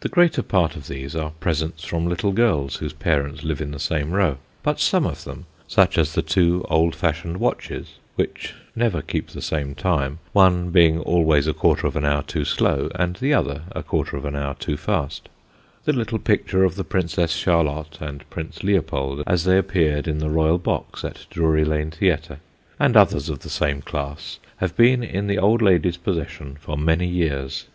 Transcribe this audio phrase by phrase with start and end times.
[0.00, 3.78] The greater part of these are presents from little girls whose parents live in the
[3.78, 9.00] same row; but some of them, such as the two old fashioned watches (which never
[9.02, 13.14] keep the same time, one being always a quarter of an hour too slow, and
[13.20, 15.28] the other a quarter of an hour too fast),
[15.84, 20.28] the little picture of the Princess Charlotte and Prince Leopold as they appeared in the
[20.28, 22.40] Royal Box at Drury Lane Theatre,
[22.80, 27.06] and others of the same class, have been in the old lady's possession for many
[27.06, 27.66] years.